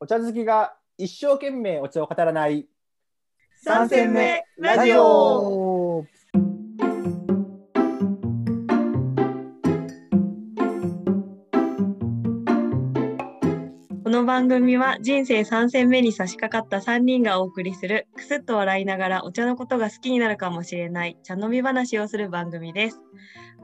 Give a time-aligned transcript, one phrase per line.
[0.00, 2.68] お茶好きが一生懸命お茶を語らない
[3.64, 6.06] 三戦目ラジオ
[14.04, 23.00] この番組は人生3戦目に差し掛かった3人がお送りするくすっと笑いながらお茶のことが好きになるかもしれない茶飲み話をする番組です。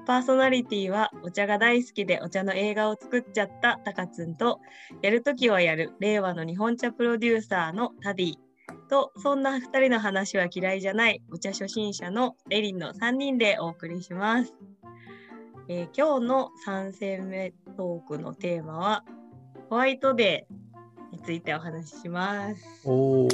[0.06, 4.60] パーソナリティはお茶が大好きでお茶の映画を作っちゃったたかつんと
[5.02, 8.34] やるときはやる令和の日本茶プロデューサーのタディ
[8.90, 14.54] とそんな2人の話は嫌いじゃないお茶初心者のエリンの3人でお送りします。
[15.68, 19.04] えー今日の3戦目トークのテーマは
[19.70, 22.62] ホワイトデーについてお話しします。
[22.84, 23.28] おお。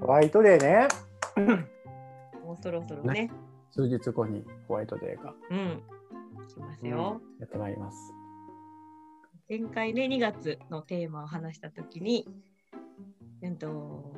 [0.00, 0.88] ホワイトデーね
[2.44, 3.30] もうそろそろね、
[3.74, 5.82] 数日後にホワイトデーがうん、
[6.46, 7.20] 来ますよ。
[7.40, 8.14] やってまいります。
[9.50, 12.24] 前回ね2月のテーマを話した時に、
[13.42, 14.14] えっと、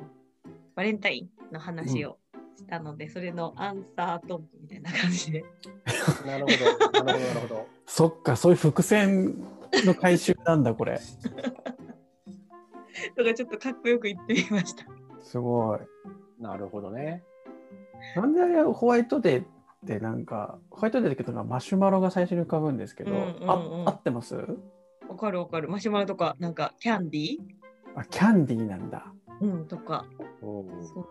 [0.75, 2.19] バレンタインの話を
[2.55, 5.43] したので、それのアンサートークみたいな感じで
[6.23, 9.43] なるほどなるほどなるほど そっか、そういう伏線
[9.85, 10.99] の回収なんだ、これ。
[13.17, 14.85] とかちょっとかっこよく言ってみました。
[15.19, 15.79] すごい。
[16.39, 17.23] なるほどね
[18.15, 19.47] なんであれホワイトデーっ
[19.85, 23.53] てなんか、ホワイトデーだけどマシュマロが最初に浮かぶんですけど、うんうんうんあ
[23.87, 24.35] 合ってます？
[24.35, 25.69] わかるわかる。
[25.69, 27.37] マシュマロとか、なんかキャンディー？
[27.95, 29.11] あ、キャンディーなんだ。
[29.41, 30.05] うん、とか。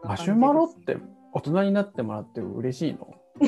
[0.05, 0.97] マシュマロって
[1.33, 3.15] 大人になってもらって嬉しいの？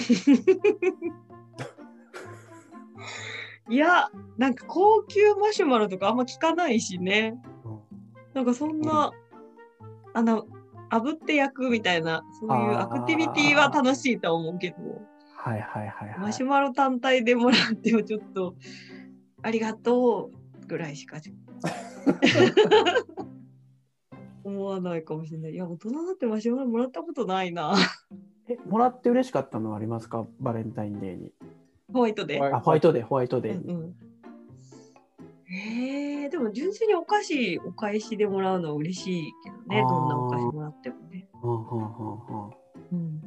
[3.71, 7.35] いや、なんか高級マシュマロとかあんま聞かないしね。
[8.33, 9.13] なんかそんな、
[10.15, 10.47] あの、
[10.91, 14.77] 炙って焼くみたいな、そういうアクティビティは楽しいとは思うけど、
[15.37, 16.19] はいはいはいはい。
[16.19, 18.55] マシュマロ単体でもらってもちょっと、
[19.43, 21.19] ありがとうぐらいしか
[24.45, 25.53] 思わないかもしれない。
[25.53, 27.75] いや、大人になってマシュマロもらったことないな。
[28.49, 30.27] えもらって嬉しかったのはありますか？
[30.41, 31.33] バレンタインデーに。
[31.93, 32.41] ホワイトで。
[32.41, 33.75] はいあ、ホワイトデー、ホワイトデーに。
[33.75, 33.95] うんうん
[35.51, 39.81] えー、でも純粋にお菓子お返しでもらうのは嬉しいけどね。
[39.81, 39.89] あー。
[39.89, 41.27] どんなお菓子もらってもね。
[41.43, 42.51] うんうんうんうん。
[42.93, 43.23] うん、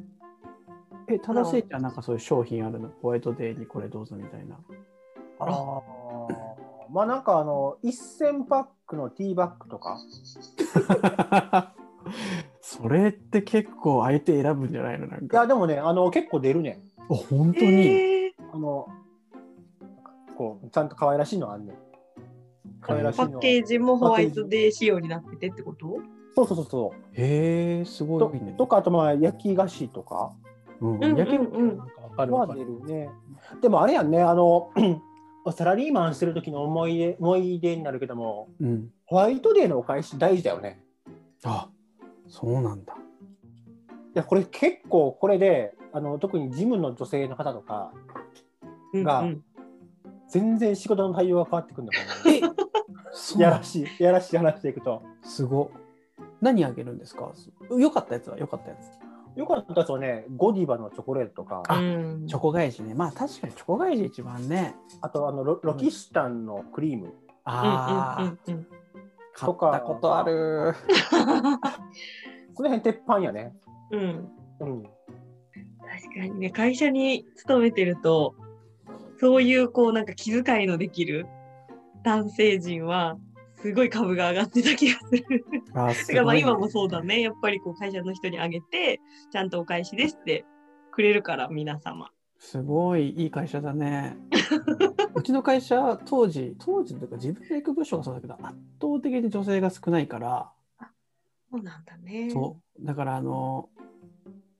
[1.08, 2.90] え、正しいじゃん、なんかそういう商品あるの？
[3.02, 4.56] ホワイトデーにこれどうぞみたいな。
[5.40, 5.52] あー。
[6.92, 9.98] まあなんかあの1000パックのティーバッグとか。
[12.60, 15.06] それって結構相手選ぶんじゃないの？
[15.08, 15.46] なんいやか。
[15.46, 16.80] でもねあの結構出るね。
[16.98, 17.86] あ、本当に？
[17.86, 18.86] えあの
[20.36, 21.76] こうちゃんと可愛らしいのあんねん
[22.86, 25.98] パしいのッケージもホワイトデー仕様になっててってこと？
[26.34, 28.54] そうそうそうそへえ、すごいね。
[28.56, 30.32] とかあとまあ焼き菓子とか
[30.80, 32.60] うんうんうんうん焼き肉なんかわかるわはかる。
[32.60, 33.10] 出るね
[33.60, 34.70] でもあれやんねあの
[35.54, 38.88] サラリーマンしてる時の思い出思い出になるけどもうん。
[39.06, 40.82] ホワイトデーのお返し大事だよね
[41.44, 41.68] あ、
[42.28, 42.94] そうなんだ。
[42.94, 42.98] い
[44.14, 47.92] やこれ結構これであの特に事務の女性の方とか
[48.94, 49.44] がうんうん
[50.28, 52.61] 全然仕事の対応が変わってくるんだと思うそう
[53.38, 54.02] やらしい。
[54.02, 55.02] やらしい話していくと。
[55.22, 55.70] すご。
[56.40, 57.32] 何あげるんですか？
[57.78, 59.38] よかったやつはよかったやつ。
[59.38, 61.62] よかったやつはねゴディバのチョコレートとか。
[61.68, 62.94] チョコ返しね。
[62.94, 64.74] まあ確かにチョコ返し一番ね。
[65.00, 67.14] あとあのロロキシタンのクリーム。
[67.44, 68.66] ああ、うんうんうんうん。
[69.34, 70.74] 買ったことある。
[72.54, 73.56] この辺鉄板やね。
[73.90, 74.28] うん。
[74.60, 74.82] うん。
[74.82, 78.34] 確かにね会社に勤めてると
[79.18, 81.26] そういうこうなんか気遣いのできる
[82.02, 83.16] 男性陣は
[83.56, 85.44] すごい株が上がってた気がする。
[85.72, 87.20] あーだからまあすごいね今もそうだね。
[87.20, 90.44] やっぱりこう会社の人にあげて、ちゃんとお返しですって
[90.90, 92.10] くれるから、皆様。
[92.38, 94.16] すごいいい会社だね。
[95.14, 98.42] うちの会社当時当時というか自分で行く部署がそうだけど圧
[98.80, 100.52] 倒的に女性が少ないから、
[101.52, 102.30] そうなんだね。
[102.30, 103.68] そうだからあの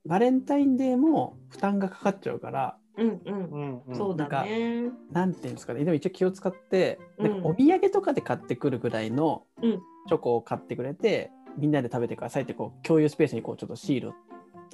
[0.06, 3.44] バレンタインデーも負担がかかっちゃうからうんうん。
[3.50, 4.90] うんうんそうだね。
[5.10, 14.12] なんていうんですかねでも一応気を使ってなんうんかお土産とかで買ってくるぐらいのうんチョコを買ってくれて、みんなで食べてくださいってこう共有スペースにこうちょっとシールを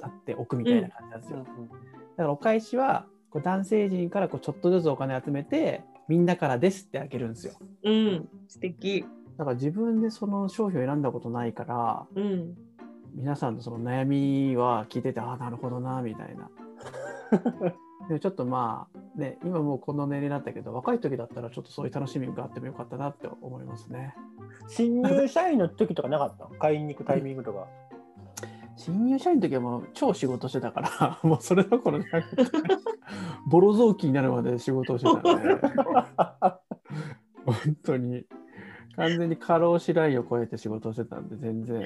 [0.01, 1.45] 貼っておくみたいな感じなんですよ。
[1.57, 7.53] うんだからお返しはこう男性陣からこうちょっとずつお金集めてみんなからですってあげるんですよ。
[7.83, 8.29] うん。
[8.47, 9.05] 素敵。
[9.37, 12.55] だから自分でその商品を選んだことないからうん。
[13.15, 16.49] 皆さんのその悩みは聞いててああなるほどなみたいな。
[18.07, 24.15] でもちょっとまあね今もうこの年齢になったけど若い時だったらちょっとそういう楽しみがあってもよかったなって思いますね。
[24.67, 27.67] 新入社員の時とかなかった買いに行くタイミングとか
[28.77, 32.43] 新入社員の時はもう超仕事してたから もうそれどころじゃなくて
[33.47, 35.55] ボロ雑巾になるまで仕事をしてたんで
[37.45, 38.25] 本当に
[38.99, 41.83] 完全に過労死ラインを超えて仕事をしてたんで、全然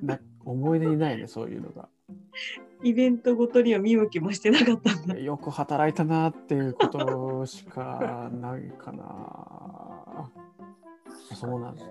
[0.00, 1.88] な思い出にないね、そういうのが。
[2.82, 5.18] イベントごとには見向きもしてなかったんだ。
[5.18, 10.30] よく働いたなっていうことしかないかな。
[11.34, 11.86] そうなんです。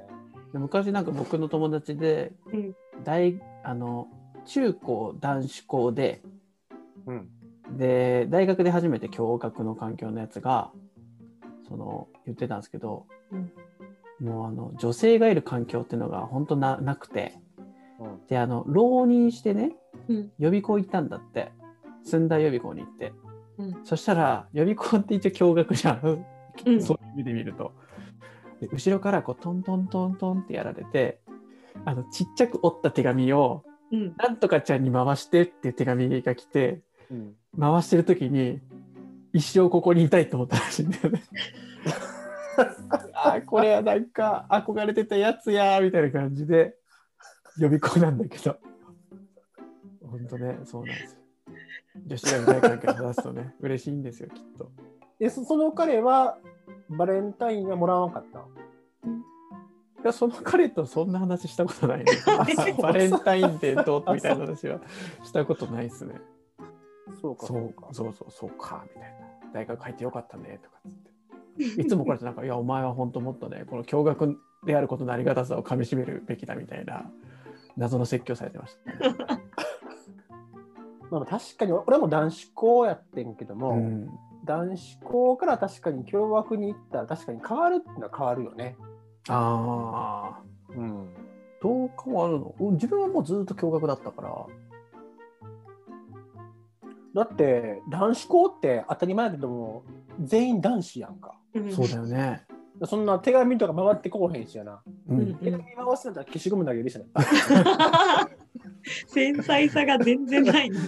[0.54, 4.08] で昔なんか僕の友達で、うん大あの
[4.46, 6.22] 中高男子校で
[7.06, 7.30] うん。
[7.78, 10.72] で大学で初めて共学の環境のやつが
[11.68, 13.52] その言ってたんですけど、うん
[14.20, 17.40] もうあの女性がいる環境っていうのが本当ななくて
[18.00, 18.28] うん。
[18.28, 19.81] であの浪人してねうん
[20.40, 21.52] 予備校行ったんだって。
[22.06, 23.14] 駿台予備校に行って、
[23.58, 23.82] うん。
[23.84, 26.26] そしたら予備校って一応共学じゃん、
[26.66, 26.82] うん。
[26.82, 27.74] そういう意味で見ると。
[28.60, 31.20] で後ろからこうトントントントンってやられて
[31.84, 34.16] あのちっちゃく折った手紙をうん。
[34.18, 37.36] なんとかちゃんに回してっていう手紙が来てうん。
[37.60, 38.60] 回してる時に
[39.34, 41.24] 一生ここにいたいと思ったらしいんだよね。
[43.14, 46.76] あーこれはなんか憧れてたやつやーみたいな感じで
[47.58, 48.58] 予備校なんだけど
[50.12, 51.22] 本当ねそうなんですよ。
[52.06, 54.72] 女子が大関係を出すとね嬉しいんですよきっと。
[55.20, 56.38] で、そその彼は
[56.90, 58.40] バレンタインはもらわんかった。
[58.40, 62.06] いやその彼とそんな話したことないね
[62.82, 64.82] バレンタインデーどうみたいな話は
[65.24, 66.16] したことないですね。
[67.22, 67.88] そうか、そそううか。
[67.92, 69.18] そうそうそうかみたいな
[69.54, 77.12] 大学入ってよかったねとかっつっていつもこれってなんかいやお前は本当もっとねこの共学であることのありがたさをかみしめるべきだみたいな
[77.78, 79.41] 謎の説教されてました、ね
[81.12, 84.10] まあ、確かに俺も男子校やってんけども、うん、
[84.46, 88.78] 男子校から確かに共学に行ったら確かに変わるっていうのは変わるよね。
[89.28, 90.42] ああ
[90.74, 91.14] うん。
[91.62, 92.56] どう変わるの？
[92.60, 94.46] うん自分はもうずっと共学だったから
[97.14, 99.84] だって男子校って当たり前だけども
[100.24, 101.36] 全員男子やんか。
[101.54, 102.46] うんそうだよね、
[102.86, 104.82] そんな手紙とか回ってこうへんしやな。
[105.10, 107.04] うんうん手紙回すんだったら消しゴム投げるしな。
[109.08, 110.80] 繊細さが全然ないの。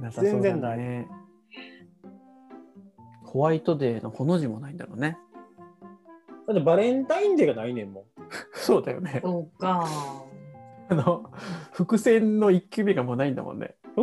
[0.00, 1.06] なさそうだねない
[3.24, 5.18] ホワイトデーのほの字もないんだろうね
[6.46, 8.04] だってバレンタインデーがないねんもん。
[8.54, 9.86] そうだよねそうか。
[10.90, 11.30] あの
[11.72, 14.02] 伏線の1球目がもうないんだもんねそ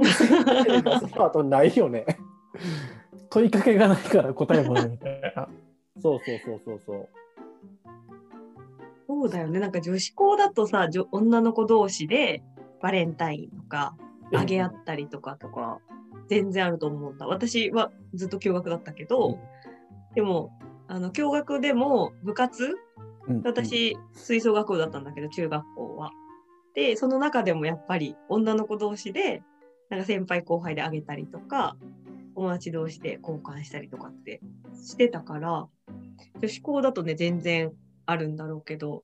[1.18, 2.06] の後ないよね。
[3.32, 5.50] 問いかけがないから答えもないみたいな
[6.00, 7.10] そうそうそうそうそう。
[9.08, 9.60] そうだよね。
[9.60, 12.44] なんか女子校だとさ、じょ女の子同士で
[12.86, 13.98] バレンタインとか、
[14.32, 15.80] あげ合ったりとかとか、
[16.30, 17.26] 全然あると思うんだ。
[17.26, 19.40] 私はずっと共学だったけど、
[20.14, 20.52] でも、
[20.88, 22.76] あの共学でも部活
[23.28, 26.12] うん私、吹奏楽部だったんだけど、中学校は。
[26.76, 29.42] で、その中でもやっぱり女の子同士で、
[29.90, 31.78] なんか先輩後輩であげたりとか、
[32.36, 34.42] 友達同士で交換したりとかって
[34.76, 35.68] してたから、
[36.40, 37.74] 女子校だとね、全然
[38.06, 39.04] あるんだろうけど、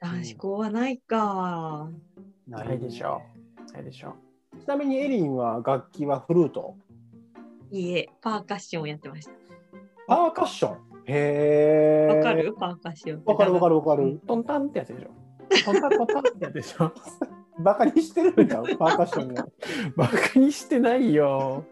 [0.00, 1.90] 男子校はないか。
[1.90, 1.90] な
[2.50, 3.22] ないでしょ
[3.72, 4.14] ないでしょ
[4.62, 6.74] ちなみにエリンは楽器はフルート？
[7.70, 9.32] いいえ、パーカッションをやってました。
[10.08, 10.76] パーカッション？
[11.06, 12.14] へえ。
[12.16, 12.52] わかる？
[12.58, 13.22] パーカッション。
[13.24, 14.20] わかるわかるわかうんる。
[14.26, 15.10] トンタンってやつでしょ
[15.64, 16.92] トンタントンタンってやつでしょ
[17.62, 19.46] バカにしてるんだよ、パーカッションが。
[19.96, 21.64] バカにしてないよ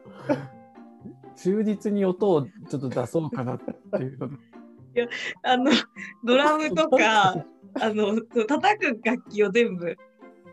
[1.36, 4.28] 忠実に音をちょっと出そうかなっていうの
[5.42, 5.70] あの、
[6.24, 7.44] ドラムとか、
[7.80, 9.96] あの、叩く楽器を全部、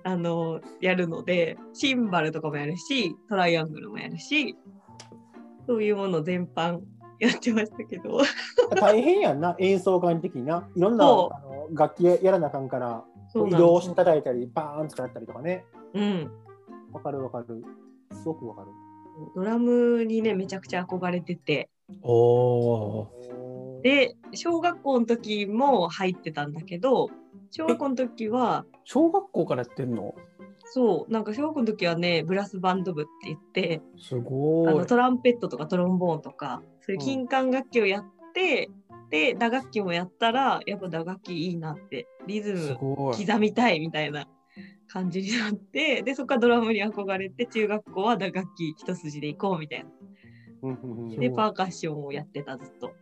[0.05, 4.55] あの、やるので、シンバルとかもやるし、トライアングルもやるし、
[5.65, 6.79] そういうもの全般
[7.19, 8.19] やってましたけど、
[8.79, 10.69] 大変やんな、演奏家的にな。
[10.75, 11.29] いろんな
[11.71, 15.65] 楽器やらなあかんから、移動して叩いたり、バーンとやったりとかね。
[15.95, 16.31] うん。
[16.93, 17.65] わかるわかる。
[18.11, 18.67] すごくわかる。
[19.33, 21.71] ドラムにね、めちゃくちゃ憧れてて、
[22.03, 27.09] おおで、小学校の時も入ってたんだけど、
[27.51, 30.13] 小学校の時は、小学校からやってんの？
[30.73, 34.67] そう、なんか小学校の時はね、ブラスバンド部って言って、すごい。
[34.69, 38.69] あのトランペットとかトロンボーンとかそういう金管楽器をやって、
[39.11, 44.27] で打楽器もやったらやっぱ打楽器いいなってリズすム刻みたいみたいな
[44.87, 51.19] 感じになってでそこからドラムに憧れて中学校は打楽器一筋で行こうみたいな。
[51.19, 52.93] でパーカッションをやってたずっと。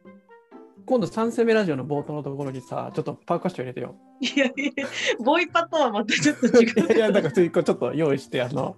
[0.85, 4.87] 今度3戦目ラジオの冒頭のところにさちょっとパーカッション入れてよいやいや
[5.23, 6.69] ボイパとはまたちょっと違う。
[6.85, 8.75] いやいやだからちょっと用意してあの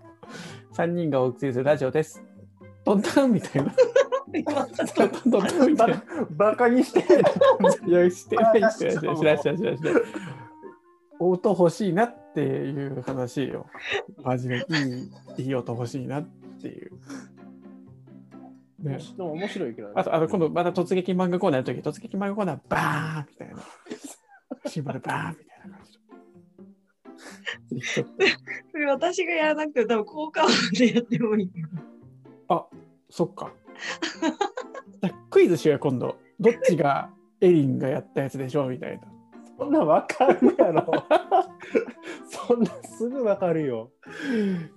[0.74, 2.24] 3人がお送りするラジオです
[2.84, 3.64] トンタンみたい？
[3.66, 3.74] な
[4.34, 5.90] 今トンタントンタンみたい？
[5.90, 7.24] なバカにしてる。
[7.88, 10.04] いや、して ないしてないしてないしてないしてないしてないしてない
[11.20, 13.66] 音欲しいなっていう話よ。
[14.24, 14.66] マジで
[15.38, 16.28] いいいい音欲しいなっ
[16.62, 16.92] ていう。
[18.86, 19.94] ね、でも面白いけどね。
[19.98, 23.56] あと、あの今度また突撃漫画コーナーの時、突撃漫画コーナーバーンみたいな。
[24.70, 25.94] シンバルバーンみたいな感じ
[27.96, 28.06] で。
[28.72, 31.52] それ私がやらなくても多分効果音でやってもいい。
[32.48, 32.66] あ
[33.10, 33.52] そっか。
[35.30, 36.16] クイズしようよ、今度。
[36.40, 37.10] どっちが
[37.42, 39.02] エリンがやったやつでしょうみたいな。
[39.58, 40.86] そんなんわかるやろ。
[42.28, 43.92] そんなんすぐわかるよ。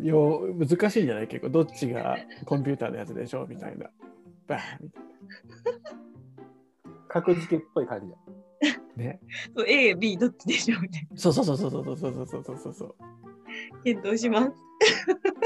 [0.00, 1.28] よ難しいんじゃない？
[1.28, 1.50] 結構。
[1.50, 3.44] どっちがコンピューターのやつでしょ？
[3.44, 3.90] うみたいな。
[4.46, 5.02] バーンみたい
[7.08, 8.16] 格付けっぽい感じだ。
[8.96, 9.04] な。
[9.04, 9.20] ね。
[9.56, 11.16] そう A、B どっちでしょうみたいな。
[11.16, 12.94] そうそうそうそうそうそうそうそうそうそう。
[13.84, 14.48] 検討します。
[14.48, 14.54] ぜ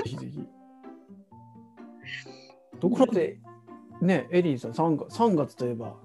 [0.04, 0.46] ひぜひ。
[2.80, 3.38] ところで、
[4.00, 5.96] ね、エリンさん3月、3月といえば、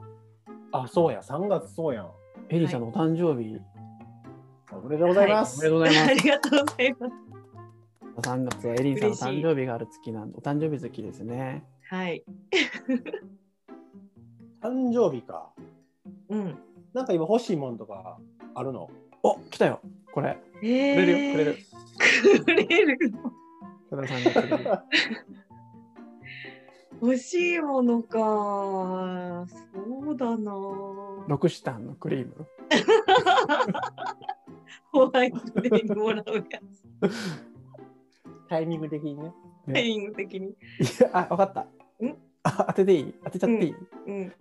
[0.72, 2.12] あ、そうや、3月そうやん。
[2.50, 3.60] エリンさんのお誕生日、
[4.88, 5.60] おめでとうございます。
[5.60, 6.14] おめでとうございますあ。
[6.14, 8.30] りがとうございます。
[8.30, 11.66] 3月はエリンさんの嬉しい誕生日がある月なんで、お誕生日月ですね。
[11.90, 12.24] はい。
[14.62, 15.50] 誕生日か。
[16.30, 16.58] うん。
[16.94, 18.18] なんか今欲しいもんとか
[18.56, 18.90] あるの？
[19.24, 19.82] お来たよ、
[20.14, 20.38] これ。
[20.64, 21.58] えくれるよ、くれる。
[22.46, 22.98] くれる。
[23.88, 24.80] 福田さんがくれる。
[27.04, 29.46] 欲しいものか。
[29.50, 30.52] そうだな。
[31.28, 32.48] ロクシタンのクリーム？
[34.92, 36.44] ホワイトデーにもらうや
[38.50, 39.32] タイミング的にね。
[39.68, 39.74] つ。
[39.74, 40.48] タイミング的に。
[40.50, 40.56] い
[41.02, 41.62] や、あ、わかった。
[42.06, 42.16] ん？
[42.44, 43.14] あ当てていい？
[43.26, 43.76] 当てちゃっていい、
[44.08, 44.34] うん。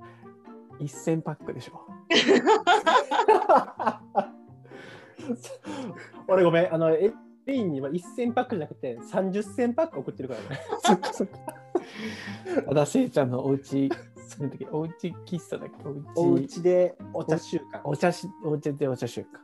[0.80, 1.80] ?1000 パックでしょ。
[6.28, 7.12] 俺ごめん、あの、エ
[7.46, 10.46] リンには1000パックじゃなくて30銭パック送ってるからね。
[10.82, 11.38] そっかそっか。
[12.66, 13.88] ただ、せいちゃんのおうち、
[14.38, 15.88] なんだっけおうち喫茶だっけ？
[15.88, 17.80] おうちお家でお茶習慣。
[17.84, 19.42] お茶し、お茶でお茶しようか。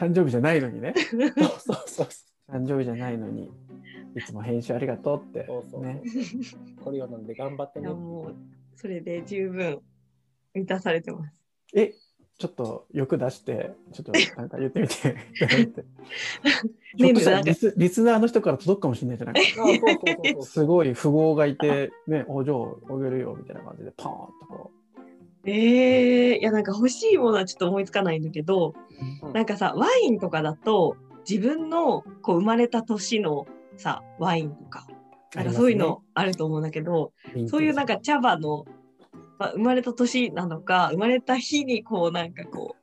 [0.00, 0.94] 誕生日じゃないのにね。
[1.36, 2.08] そうそうそう
[2.48, 3.50] 誕生日じゃないのに、
[4.16, 5.44] いつも編集ありがとうって。
[5.46, 6.02] そうそうね。
[6.82, 7.88] これを飲んで頑張ってね。
[7.90, 8.34] もう、
[8.76, 9.80] それで十分
[10.54, 11.34] 満たされてます。
[11.74, 11.92] え、
[12.38, 15.14] ちょっと欲出して、ちょっとなんか言ってみて
[17.44, 24.72] リスリスナーの人から届くかもしれないじゃないあそうそうそうそう すごい富豪がいて、ね、お嬢あげるよみたいな感じで、パーンとこ
[25.44, 28.74] ええいやなんか欲しいものはちょっと思いつかないんだけど、
[29.22, 30.96] うんなんかさワインとかだと
[31.28, 35.36] 自分のこう生まれた年のさワインとかう。
[35.36, 37.12] なんかそういうのあると思うんだけど、
[37.48, 38.64] そういうなんか、か茶葉の、
[39.38, 42.76] まあ、生まれた年なのか生まれた日にこうなんかこ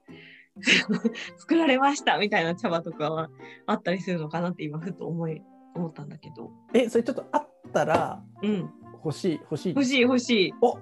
[0.57, 0.63] う
[1.37, 3.29] 作られましたみたいな茶葉とかは
[3.65, 5.41] あったりするのかなって今ふと思い
[5.75, 8.69] 思ったんだけど、え、それちょっとあったらうん、
[9.03, 9.69] 欲しい、欲しい。
[9.69, 10.53] 欲しい欲しい。
[10.61, 10.79] お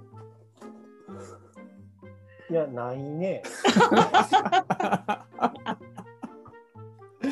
[2.49, 3.41] いや、ないね。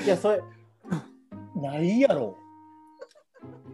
[0.03, 0.41] いや、それ、
[1.55, 2.35] ないやろ。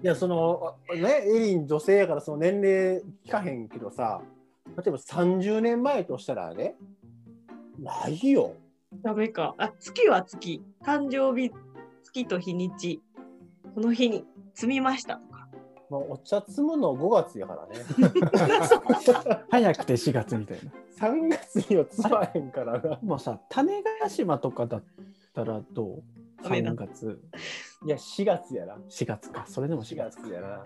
[0.03, 4.21] いや、その、ね、エリン女性やからその年齢聞かへんけどさ、
[4.77, 6.75] 例えば30年前としたらね、
[7.79, 8.53] ないよ。
[9.03, 9.55] ダメか。
[9.57, 10.61] あ、月は月。
[10.83, 11.51] 誕生日、
[12.03, 13.01] 月と日にち。
[13.75, 15.21] この日に積みました
[15.89, 16.05] とか。
[16.05, 17.83] もうお茶摘むの5月やからね。
[19.49, 20.71] 早くて4月みたいな。
[21.09, 22.99] 3月には摘まへんからな。
[23.01, 24.83] もうさ、種子島とかだっ
[25.33, 26.03] たらどう？
[26.43, 27.19] ダメだ ?3 月、
[27.85, 28.75] いや、4月やな。
[28.75, 29.45] 4月か。
[29.47, 30.21] それでも4 4月。
[30.21, 30.63] 月やな。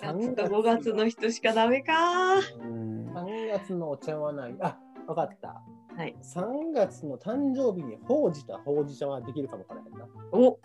[0.00, 2.36] 夏と5月の人しかダメか。
[2.38, 4.56] うん3月のお茶はない。
[4.60, 5.62] あ、わかった。
[5.96, 6.14] はい。
[6.22, 10.06] 3月の誕生日にほうじたほうじ茶はできるかもわからへんな。
[10.32, 10.58] お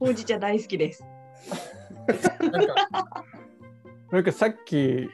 [0.00, 1.04] ほうじ茶大好きです。
[2.50, 2.74] なんか、
[4.10, 5.08] なんかさっき、い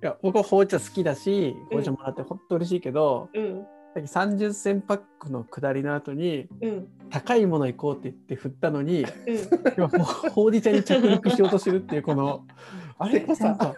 [0.00, 3.64] や僕は紅茶好きだし、うん紅茶もらってほんと嬉しいけど、うん。
[3.94, 6.88] さっき30銭パックの下りの後に、うん。
[7.10, 9.08] 高いもの行こうって言って振ったのに、うん。
[9.76, 12.44] 今ほほうじ茶に着陸しようとしてるっていうこの、
[12.98, 13.74] あれさなんか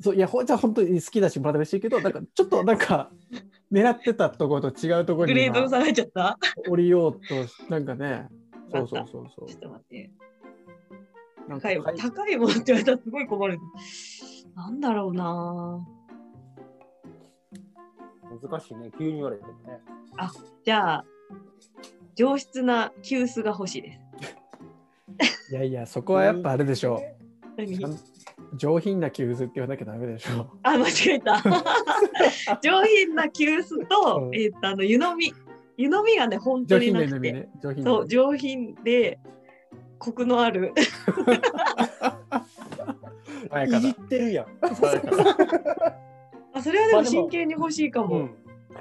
[0.00, 3.10] そういや、ほうじ茶本当に好きだし、もらって嬉しいけど、なんかちょっとなんか、
[3.70, 6.38] 狙ってたところと違うところグに今レード下がっちゃった？
[6.68, 7.18] 降りようと、
[7.68, 8.28] なんかね、
[8.72, 10.10] そうそうそうそうちょっと待って。
[11.48, 13.58] なんか高いもの、高いものって言われたらすごい困る。
[14.54, 15.86] なんだろうな。
[18.42, 18.90] 難しいね。
[18.98, 19.80] 急に言われてもね。
[20.64, 21.04] じゃあ、
[22.14, 24.00] 上質な急須が欲しいです。
[25.52, 27.00] いやいや、そこはやっぱあれでしょ
[27.56, 27.74] 何？
[27.84, 27.88] う。
[28.56, 31.42] 上品な急須って言わなきゃダメでしょあ、間違えた。
[32.62, 35.32] 上品な急須とう、んえっと、あの、湯飲み。
[35.76, 36.66] 湯飲みがね、本う。
[36.66, 37.14] 当になくて。
[37.14, 37.48] 飲みね。
[37.62, 39.18] 上品なそう、上品で、
[39.98, 40.72] コクのある。
[43.66, 44.46] いじってるやん。
[44.60, 44.74] あ、
[46.62, 48.16] それはでも真剣に欲しいかも。
[48.16, 48.30] うん。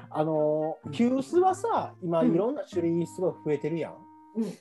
[0.09, 3.95] あのー、急須はさ、今うんいろんな種類すごい増えてるやん。
[4.37, 4.53] うん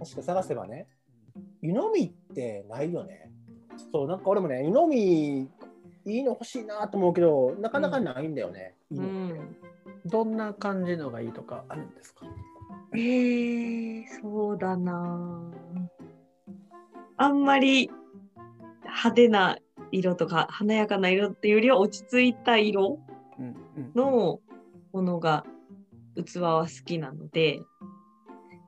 [0.00, 0.88] 確か探せばね。
[1.62, 3.30] 湯飲みってないよね。
[3.92, 5.48] そう、なんか俺もね、湯飲み
[6.04, 8.74] いいの欲しいなと思うけど、なかなかないんだよね。
[8.90, 9.56] いいうのん。
[10.04, 12.26] どんな感じのがいいとかあるんですか？
[12.94, 15.40] えー、そうだな
[17.16, 17.90] あんまり
[18.82, 19.58] 派手な
[19.90, 22.98] 色とか華やかな色っていうよりは落ち着いた色
[23.94, 24.40] の
[24.92, 25.44] ものが
[26.16, 27.60] 器は好きなので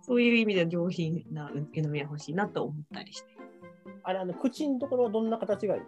[0.02, 3.34] そういう意味で上品な湯飲みは欲しいなと思ったりして。
[4.02, 5.82] あれ、あの、口のところはどんな形がいい？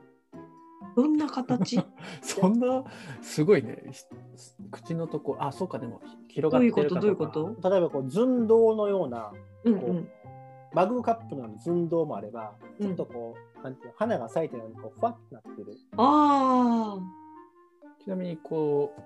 [0.96, 1.78] どんな形？
[2.22, 2.82] そんな
[3.20, 3.82] すごいね。
[3.92, 4.04] ひ
[4.70, 6.98] 口のとこあそうかでも広がってるか。
[6.98, 7.40] どういうこと？
[7.40, 7.70] どういうこと？
[7.70, 9.36] 例えばこう寸胴のようなこ
[9.66, 10.08] う、うんうん
[10.76, 15.74] マグカップの寸胴もあれば、うんちょっとこう、なんていうの花が咲いたようにこうふわっとなってる。
[15.96, 16.98] あ
[18.04, 19.02] ちなみにこう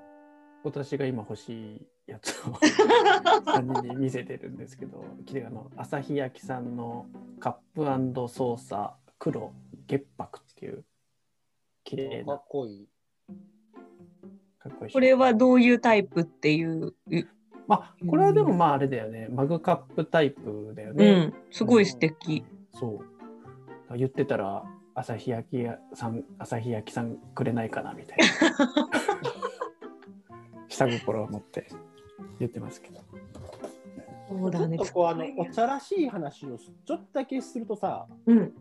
[0.65, 2.55] 私が今欲しいやつを
[3.47, 7.07] 3人に見せてるんですけどきれいあの朝日焼さんの
[7.39, 9.53] カップソーサ黒
[9.87, 10.85] 月白っていう
[11.85, 12.89] 綺麗なかっこいい。
[14.59, 17.29] かっこいいあこれはどういうタイプっていう、う
[17.71, 22.45] まあこれはでもまああれだよねマグカップタイプだようね、ん、すごい素敵。
[22.73, 23.01] そ
[23.93, 28.25] う言ってたら朝日焼きさん朝日焼きさんくれないかなみたいな
[30.69, 31.69] 下心を持って
[32.41, 33.01] 言ってますけど
[34.29, 34.77] そうだね。
[34.77, 38.53] ちょっとこうあのお茶らしい話をちょっとだけするとさ、うん、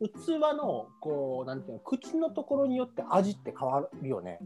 [0.00, 4.40] 器のこうなんていうの口のところによって味って変わるよね。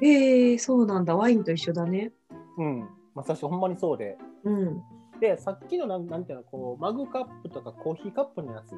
[0.00, 1.16] えー、そうなんだ。
[1.16, 2.12] ワインと一緒だね。
[2.58, 2.88] うん。
[3.18, 4.16] まさしくほんまにそうで。
[4.44, 4.82] うん。
[5.20, 8.74] で、さっきのなんなんていうのこうマグカップとかコーヒーカップのやつ、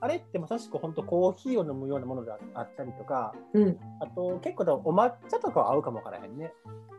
[0.00, 3.78] あれってまさしく本当コーヒーを飲むようなものであったりとか、うん。
[4.00, 6.52] あと結構お抹茶とかは合うかもわからへんね。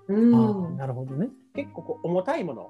[0.09, 0.77] うん。
[0.77, 2.69] なるほどね結構こう重たいもの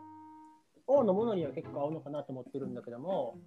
[0.86, 3.40] を飲むのには結構合うのかなと思ってるんだけども、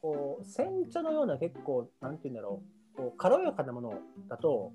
[0.00, 2.62] こう煎茶のような結構なんていうんだろ
[2.94, 3.94] う、こう軽やかなもの
[4.28, 4.72] だと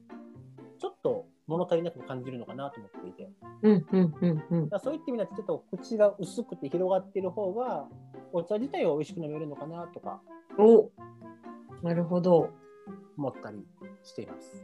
[0.80, 3.30] ちょっと物足りなく感じるのかなと思っていて、
[3.64, 3.86] うん。
[3.92, 4.14] うん。
[4.22, 4.44] うん。
[4.50, 4.70] うん。
[4.70, 7.86] らそういった意味ではちょっと口が薄くて広がっている方が
[8.34, 10.22] お茶自体は美味しく飲めるのかなとか
[10.58, 10.90] お
[11.82, 12.50] なるほど。
[13.18, 13.58] 思ったり
[14.04, 14.64] しています。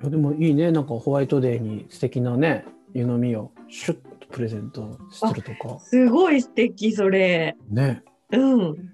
[0.00, 2.64] いやでもいいねなんかホワイトデーに素敵なね
[2.94, 7.56] 湯飲みをシュッとプレゼントしてるとかすごい素敵、それ。
[7.70, 8.90] ねうん。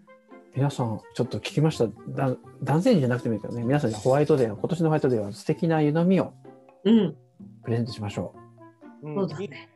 [0.55, 6.33] 皆さんちょっと聞きましただ男性陣じゃなくてもいいけどね皆さんにホワイトデー今年のホワイトデーは素敵な湯飲みを
[6.85, 7.17] うん。
[7.65, 8.35] プレゼントしましょ
[9.03, 9.69] うんそうだね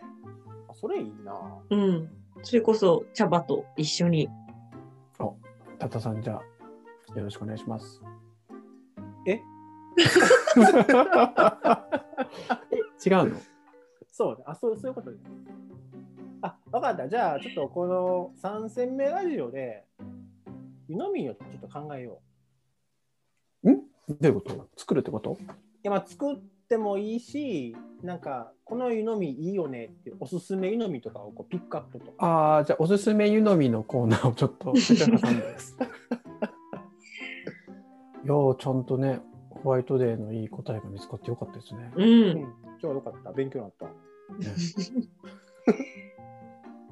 [0.72, 1.32] それいいな。
[1.70, 2.10] うん。
[2.42, 4.28] それこそ茶葉と一緒に。
[5.18, 5.24] う
[5.78, 6.40] タタさんじゃ
[7.14, 8.00] あよろしくお願いします
[9.26, 9.32] え？
[12.72, 12.76] え
[13.08, 13.36] 違うの？
[14.10, 15.18] そうねあそうそういうことね。
[16.42, 17.08] あ、わかった。
[17.08, 19.86] じゃあ、ちょっとこの3戦目ラジオで、
[20.88, 22.20] 湯飲みをちょっと考えよ
[23.64, 23.70] う。
[23.72, 23.78] ど
[24.20, 24.68] ういうこと？
[24.76, 25.38] 作るってこと？
[25.40, 25.44] い
[25.84, 32.26] や、まあ、作ってもいいし、なんか、この湯飲みいいよねっていうおすすめ湯飲みとかをこうピックアップとか。
[32.26, 35.76] ああじゃあおすすめ湯飲みのコーナーをちょっと 挟んでです。
[38.24, 41.92] いやーちゃんとねホワイトデーのいい答えが見つかってよかったですね。
[41.94, 42.02] う。
[42.02, 42.48] うんん、今
[42.80, 43.32] 日はよかった。
[43.32, 43.86] 勉強になった。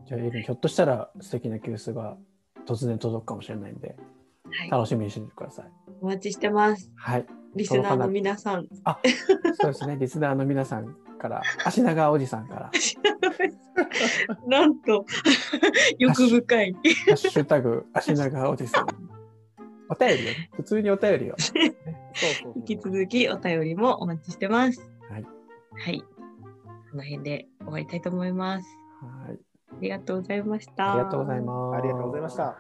[0.05, 2.19] じゃあエリンひょっとしたら素敵な急須が
[2.67, 3.97] 突然届くかもしれないんで
[4.51, 4.71] はい。
[4.71, 5.73] 楽しみにしててください。
[6.03, 6.93] お待ちしてます。
[6.97, 7.27] はい。
[7.55, 8.67] リスナーの皆さん。
[8.85, 8.99] あ
[9.61, 12.71] そうですねリスナーの皆さんから 足長おじさんから
[14.47, 15.07] なんと、
[15.99, 16.73] 欲深い。
[16.73, 16.79] ハ
[17.13, 18.87] ッシュタグ足長おじさん
[19.89, 21.35] お便りよね普通にお便りを。
[21.41, 21.73] そうそう
[22.43, 24.81] そう引き続きお便りもお待ちしてます。
[25.11, 25.27] はい。
[25.73, 26.01] はい。
[26.91, 28.67] この辺で終わりたいと思います。
[29.27, 29.39] はい
[29.73, 30.93] ありがとうございました。
[30.93, 31.77] ありがとうございます。
[31.79, 32.57] ありがとうございました。